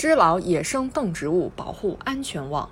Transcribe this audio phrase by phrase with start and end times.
[0.00, 2.70] 知老野生动植物保护安全网。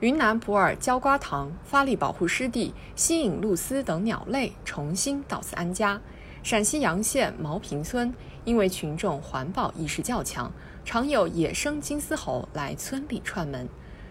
[0.00, 5.98] 云南普洱焦瓜塘发力保护湿地，吸引露丝等鸟类重新到此安家。
[6.42, 8.12] 陕西洋县茅坪村
[8.44, 10.52] 因为群众环保意识较强，
[10.84, 13.66] 常有野生金丝猴来村里串门。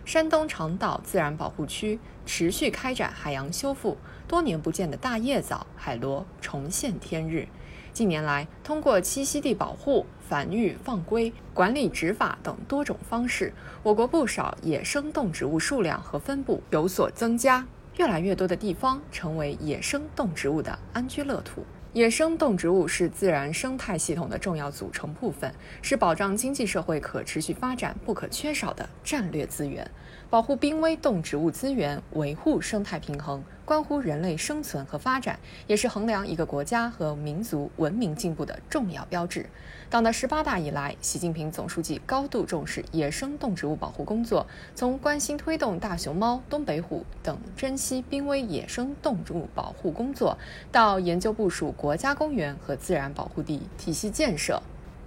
[0.09, 3.95] 山东长岛自然保护区持续开展海洋修复，
[4.27, 7.47] 多年不见的大叶藻、海螺重现天日。
[7.93, 13.53] 近年来，通过栖息地保护、繁育放归、管理执法等多种方式，
[13.83, 17.64] 我国不少野生动植物数量和分布有所增加，
[17.97, 21.64] 越来越多的地方成为野生动植物的安居乐土。
[21.92, 29.89] 野生动植物是自然生态系统的重要组成部分，是保障经济社会可持续发展不可缺少的战略资源。
[30.29, 39.45] 保护濒危动植物资源，维护生态平衡，关乎人类生存和发展，也是衡量一个国家和民族文明进步的重要标志。
[39.92, 50.36] 党的十八大以来，习近平总书记高度重视野生动植物保护工作，从关心推动大熊猫、东北虎等珍稀濒危野生动植物保护工作，
[50.72, 54.59] 到研究部署国家公园和自然保护地体系建设。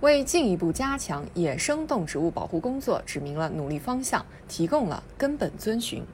[0.02, 6.04] 为进一步加强野生动植物保护工作指明了努力方向，提供了根本遵循。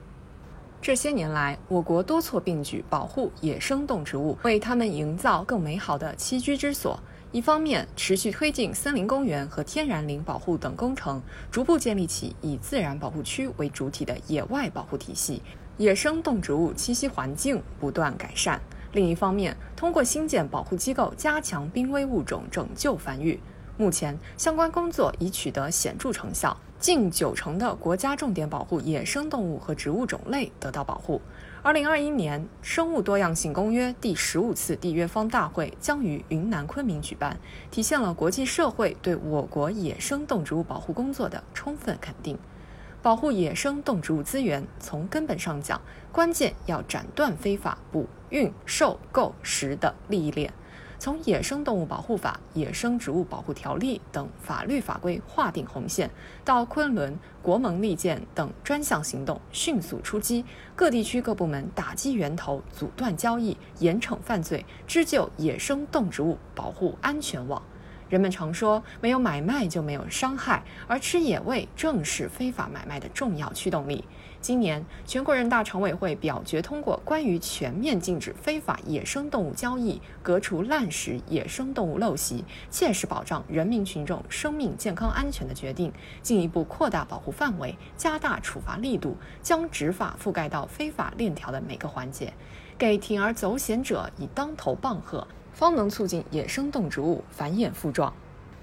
[0.80, 6.98] 这些年来，我国多措并举保护野生动植物，为它们营造更美好的栖居之所。
[7.32, 11.20] 一方面，持续推进森林公园和天然林保护等工程，
[11.50, 15.42] 逐步建立起以自然保护区为主体的野外保护体系，
[15.76, 18.58] 野生动植物栖息环境不断改善；
[18.92, 23.38] 另一方面，通过新建保护机构，加强濒危物种拯救繁育。
[23.78, 31.22] 目前，相关工作已取得显著成效，近九成的国家重点保护野生动物和植物种类得到保护。
[31.62, 37.38] 二零二一年《生物多样性公约》第十五次缔约方大会将于云南昆明举办，
[37.70, 42.36] 体现了国际社会对我国野生动植物保护工作的充分肯定。
[43.00, 50.52] 保护野生动植物资源，从根本上讲，关键要斩断非法捕、运、售、购、食的利益链。
[51.00, 56.10] 从《野生动物保护法》《野生植物保护条例》等法律法规划定红线，
[56.44, 60.44] 到昆仑国盟利剑等专项行动迅速出击，
[60.74, 67.62] 各地区各部门打击源头，阻断交易，严惩犯罪，织就野生动植物保护安全网。
[68.08, 74.04] 人们常说，没有买卖就没有伤害，而吃野味正是非法买卖的重要驱动力。
[74.40, 85.92] 今年，全国人大常委会表决通过关于全面禁止非法野生动物交易、革除滥食野生动物陋习、切实保障人民群众生命健康安全的决定，
[86.22, 92.32] 进一步扩大保护范围，加大处罚力度，将执法覆盖到非法链条的每个环节，
[92.78, 95.26] 给铤而走险者以当头棒喝。
[95.58, 98.14] 方能促进野生动植物繁衍复壮。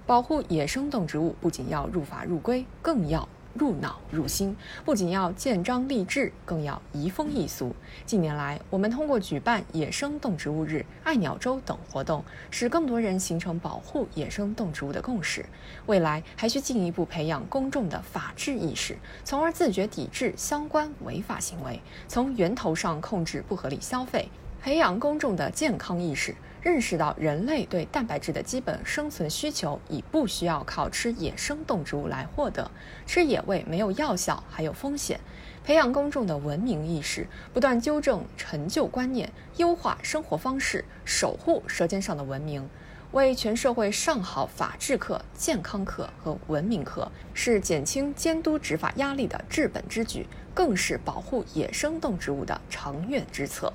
[0.06, 7.76] 保护野生动植物不仅要入法入规，更要入脑入心；不仅要建章立制，更要移风易俗。
[8.06, 15.46] 近年来，我们通过举办野生动植物日、爱鸟周等活动，使更多人形成保护野生动植物的共识。
[15.88, 24.30] 未来还需进一步培养公众的法治意识，从而自觉抵制相关违法行为，从源头上控制不合理消费。
[24.66, 32.72] 培养公众的健康意识，认识到人类对蛋白质的基本生存需求已不需要靠吃野生动植物来获得，
[33.06, 35.20] 吃野味没有药效，还有风险。
[35.64, 42.68] 培养公众的文明意识，不断纠正陈旧观念，优化生活方式，守护舌尖上的文明，
[43.12, 53.72] 为全社会上好法治课、健康课和文明课，是减轻监督执法压力的治本之举，更是保护野生动植物的长远之策。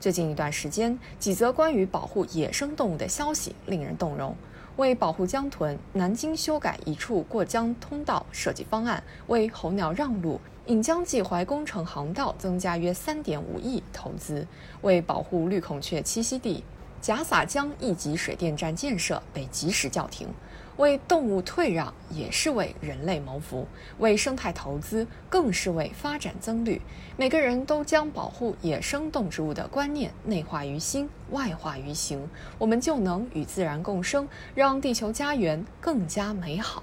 [0.00, 4.34] 最近一段时间，几则关于保护野生动物的消息令人动容。
[4.76, 14.46] 为保护江豚，南京修改一处过江通道设计方案；为候鸟让路，引江济淮工程航道增加约三点五亿投资；
[14.82, 16.62] 为保护绿孔雀栖息地，
[17.02, 20.28] 贾洒江一级水电站建设被及时叫停。
[20.78, 23.66] 为动物退让，也是为人类谋福；
[23.98, 26.80] 为生态投资，更是为发展增绿。
[27.16, 32.28] 每个人都将保护野生动植物的观念内化于心、外化于行，
[32.58, 36.82] 我们就能与自然共生，让地球家园更加美好。